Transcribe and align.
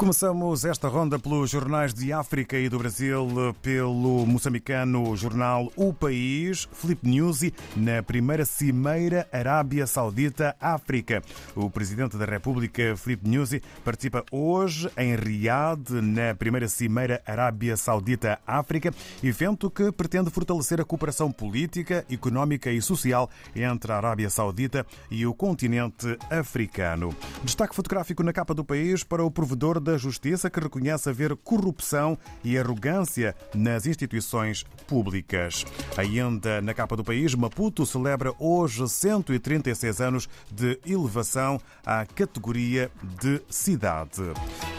Começamos 0.00 0.64
esta 0.64 0.88
ronda 0.88 1.18
pelos 1.18 1.50
jornais 1.50 1.92
de 1.92 2.10
África 2.10 2.56
e 2.56 2.70
do 2.70 2.78
Brasil, 2.78 3.28
pelo 3.60 4.24
moçambicano 4.24 5.14
jornal 5.14 5.70
O 5.76 5.92
País, 5.92 6.66
Felipe 6.72 7.06
Nuzzi, 7.06 7.52
na 7.76 8.02
primeira 8.02 8.46
Cimeira 8.46 9.28
Arábia 9.30 9.86
Saudita-África. 9.86 11.22
O 11.54 11.68
presidente 11.68 12.16
da 12.16 12.24
República, 12.24 12.96
Felipe 12.96 13.28
Nuzzi, 13.28 13.62
participa 13.84 14.24
hoje 14.32 14.90
em 14.96 15.14
Riad, 15.16 15.90
na 15.90 16.34
primeira 16.34 16.66
Cimeira 16.66 17.22
Arábia 17.26 17.76
Saudita-África, 17.76 18.94
evento 19.22 19.70
que 19.70 19.92
pretende 19.92 20.30
fortalecer 20.30 20.80
a 20.80 20.84
cooperação 20.84 21.30
política, 21.30 22.06
económica 22.10 22.72
e 22.72 22.80
social 22.80 23.28
entre 23.54 23.92
a 23.92 23.98
Arábia 23.98 24.30
Saudita 24.30 24.86
e 25.10 25.26
o 25.26 25.34
continente 25.34 26.16
africano. 26.30 27.14
Destaque 27.44 27.76
fotográfico 27.76 28.22
na 28.22 28.32
capa 28.32 28.54
do 28.54 28.64
país 28.64 29.04
para 29.04 29.22
o 29.22 29.30
provedor 29.30 29.78
da 29.90 29.98
Justiça 29.98 30.48
que 30.48 30.60
reconhece 30.60 31.08
haver 31.08 31.34
corrupção 31.36 32.16
e 32.44 32.56
arrogância 32.56 33.34
nas 33.52 33.86
instituições 33.86 34.64
públicas. 34.86 35.64
Ainda 35.96 36.60
na 36.60 36.72
capa 36.72 36.96
do 36.96 37.02
país, 37.02 37.34
Maputo 37.34 37.84
celebra 37.84 38.32
hoje 38.38 38.88
136 38.88 40.00
anos 40.00 40.28
de 40.50 40.78
elevação 40.86 41.60
à 41.84 42.06
categoria 42.06 42.90
de 43.20 43.40
cidade. 43.48 44.22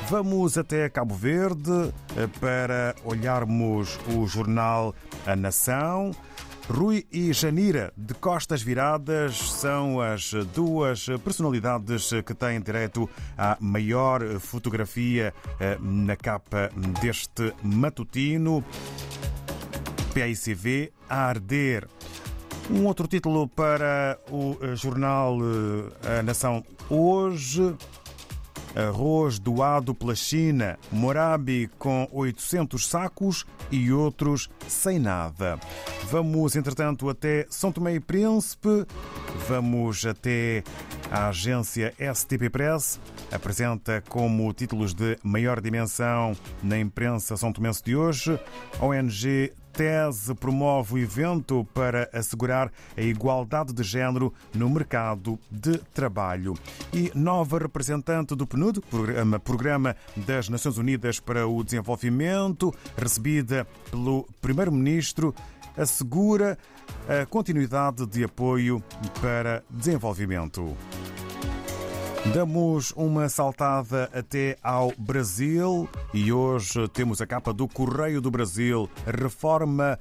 Vamos 0.10 0.58
até 0.58 0.88
Cabo 0.88 1.14
Verde 1.14 1.94
para 2.40 2.96
olharmos 3.04 4.00
o 4.16 4.26
jornal 4.26 4.96
A 5.26 5.36
Nação. 5.36 6.12
Rui 6.72 7.06
e 7.12 7.34
Janira, 7.34 7.92
de 7.98 8.14
costas 8.14 8.62
viradas, 8.62 9.38
são 9.38 10.00
as 10.00 10.32
duas 10.56 11.06
personalidades 11.22 12.12
que 12.26 12.34
têm 12.34 12.62
direito 12.62 13.10
à 13.38 13.58
maior 13.60 14.22
fotografia 14.40 15.34
na 15.82 16.16
capa 16.16 16.72
deste 17.02 17.54
matutino. 17.62 18.64
PICV 20.14 20.94
a 21.10 21.26
arder. 21.26 21.90
Um 22.70 22.86
outro 22.86 23.06
título 23.06 23.50
para 23.50 24.18
o 24.30 24.58
jornal 24.74 25.38
A 26.20 26.24
Nação 26.24 26.64
hoje. 26.90 27.76
Arroz 28.76 29.40
doado 29.40 29.94
pela 29.94 30.16
China, 30.16 30.78
Morabi 30.92 31.70
com 31.78 32.08
800 32.12 32.88
sacos 32.88 33.46
e 33.72 33.92
outros 33.92 34.50
sem 34.68 35.00
nada. 35.00 35.60
Vamos, 36.10 36.56
entretanto, 36.56 37.10
até 37.10 37.46
São 37.50 37.72
Tomé 37.72 37.96
e 37.96 38.00
Príncipe. 38.00 38.86
Vamos 39.48 40.06
até 40.06 40.64
a 41.10 41.28
agência 41.28 41.94
STP 42.14 42.50
Press. 42.50 43.00
Apresenta 43.32 44.04
como 44.08 44.54
títulos 44.54 44.94
de 44.94 45.18
maior 45.24 45.62
dimensão 45.62 46.36
na 46.64 46.80
imprensa 46.80 47.38
são 47.38 47.52
tomense 47.52 47.84
de 47.84 47.96
hoje. 47.96 48.40
ONG 48.80 49.54
Tese 49.74 50.34
promove 50.36 50.94
o 50.94 50.98
evento 50.98 51.68
para 51.74 52.10
assegurar 52.14 52.72
a 52.98 53.02
igualdade 53.02 53.74
de 53.74 53.84
género 53.84 54.34
no 54.54 54.70
mercado 54.70 55.40
de 55.50 55.78
trabalho. 55.94 56.54
E 56.94 57.12
nova 57.16 57.60
representante 57.60 58.36
do 58.36 58.46
PNUD, 58.46 58.82
programa, 58.82 59.40
programa 59.40 59.96
das 60.16 60.50
Nações 60.50 60.78
Unidas 60.78 61.20
para 61.20 61.48
o 61.48 61.64
Desenvolvimento, 61.64 62.74
recebida 62.98 63.66
pelo 63.90 64.28
Primeiro-Ministro, 64.42 65.34
assegura 65.78 66.58
a 67.08 67.26
continuidade 67.26 68.06
de 68.06 68.24
apoio 68.24 68.84
para 69.22 69.64
desenvolvimento. 69.70 70.76
Damos 72.28 72.94
uma 72.96 73.28
saltada 73.28 74.10
até 74.14 74.56
ao 74.64 74.94
Brasil 74.96 75.90
e 76.14 76.32
hoje 76.32 76.88
temos 76.90 77.20
a 77.20 77.26
capa 77.26 77.52
do 77.52 77.68
Correio 77.68 78.22
do 78.22 78.30
Brasil. 78.30 78.88
Reforma 79.06 80.00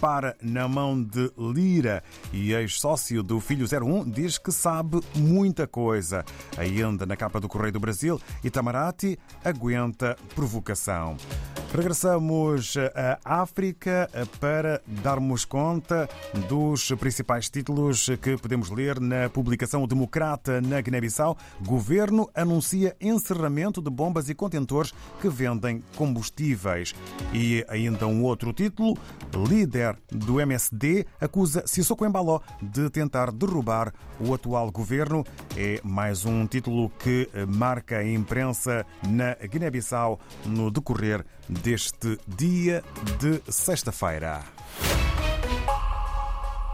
para 0.00 0.36
na 0.42 0.66
mão 0.68 1.00
de 1.00 1.30
Lira 1.38 2.02
e 2.32 2.52
ex-sócio 2.52 3.22
do 3.22 3.40
Filho 3.40 3.66
01 3.66 4.10
diz 4.10 4.36
que 4.36 4.50
sabe 4.50 5.00
muita 5.14 5.66
coisa. 5.66 6.24
Ainda 6.58 7.06
na 7.06 7.16
capa 7.16 7.40
do 7.40 7.48
Correio 7.48 7.72
do 7.72 7.80
Brasil, 7.80 8.20
Itamaraty 8.42 9.16
aguenta 9.42 10.18
provocação. 10.34 11.16
Regressamos 11.72 12.74
à 12.96 13.42
África 13.42 14.10
para 14.40 14.82
darmos 14.86 15.44
conta 15.44 16.08
dos 16.48 16.90
principais 16.98 17.48
títulos 17.48 18.10
que 18.20 18.36
podemos 18.36 18.70
ler 18.70 18.98
na 18.98 19.28
publicação 19.28 19.86
Democrata 19.86 20.60
na 20.60 20.80
Guiné-Bissau. 20.80 21.38
Governo 21.64 22.28
anuncia 22.34 22.96
encerramento 23.00 23.80
de 23.80 23.88
bombas 23.88 24.28
e 24.28 24.34
contentores 24.34 24.92
que 25.20 25.28
vendem 25.28 25.80
combustíveis. 25.94 26.92
E 27.32 27.64
ainda 27.68 28.04
um 28.04 28.24
outro 28.24 28.52
título: 28.52 28.98
líder 29.48 29.96
do 30.10 30.40
MSD 30.40 31.06
acusa 31.20 31.62
Sissoko 31.66 32.04
Embaló 32.04 32.40
de 32.60 32.90
tentar 32.90 33.30
derrubar 33.30 33.94
o 34.18 34.34
atual 34.34 34.72
governo. 34.72 35.24
É 35.56 35.80
mais 35.84 36.24
um 36.24 36.48
título 36.48 36.90
que 36.98 37.28
marca 37.46 37.98
a 37.98 38.04
imprensa 38.04 38.84
na 39.08 39.34
Guiné-Bissau 39.34 40.18
no 40.46 40.68
decorrer 40.68 41.24
deste 41.62 42.18
dia 42.26 42.82
de 43.20 43.40
sexta-feira. 43.50 44.59